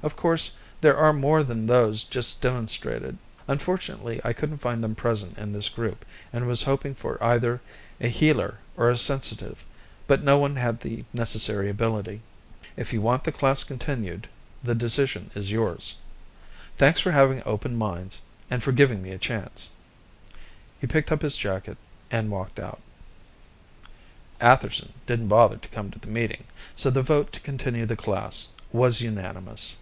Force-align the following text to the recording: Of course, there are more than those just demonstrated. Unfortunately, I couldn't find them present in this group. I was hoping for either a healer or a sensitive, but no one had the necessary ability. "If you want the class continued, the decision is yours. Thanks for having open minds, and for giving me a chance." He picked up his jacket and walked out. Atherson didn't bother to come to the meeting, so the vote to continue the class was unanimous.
Of 0.00 0.14
course, 0.14 0.52
there 0.80 0.96
are 0.96 1.12
more 1.12 1.42
than 1.42 1.66
those 1.66 2.04
just 2.04 2.40
demonstrated. 2.40 3.18
Unfortunately, 3.48 4.20
I 4.22 4.32
couldn't 4.32 4.58
find 4.58 4.84
them 4.84 4.94
present 4.94 5.36
in 5.36 5.52
this 5.52 5.68
group. 5.68 6.04
I 6.32 6.38
was 6.40 6.62
hoping 6.62 6.94
for 6.94 7.20
either 7.20 7.60
a 8.00 8.06
healer 8.06 8.58
or 8.76 8.90
a 8.90 8.96
sensitive, 8.96 9.64
but 10.06 10.22
no 10.22 10.38
one 10.38 10.54
had 10.54 10.78
the 10.78 11.04
necessary 11.12 11.68
ability. 11.68 12.22
"If 12.76 12.92
you 12.92 13.00
want 13.00 13.24
the 13.24 13.32
class 13.32 13.64
continued, 13.64 14.28
the 14.62 14.76
decision 14.76 15.32
is 15.34 15.50
yours. 15.50 15.96
Thanks 16.76 17.00
for 17.00 17.10
having 17.10 17.42
open 17.44 17.74
minds, 17.74 18.22
and 18.48 18.62
for 18.62 18.70
giving 18.70 19.02
me 19.02 19.10
a 19.10 19.18
chance." 19.18 19.68
He 20.80 20.86
picked 20.86 21.10
up 21.10 21.22
his 21.22 21.36
jacket 21.36 21.76
and 22.08 22.30
walked 22.30 22.60
out. 22.60 22.80
Atherson 24.40 24.92
didn't 25.08 25.26
bother 25.26 25.56
to 25.56 25.68
come 25.70 25.90
to 25.90 25.98
the 25.98 26.06
meeting, 26.06 26.44
so 26.76 26.88
the 26.88 27.02
vote 27.02 27.32
to 27.32 27.40
continue 27.40 27.84
the 27.84 27.96
class 27.96 28.50
was 28.70 29.00
unanimous. 29.00 29.78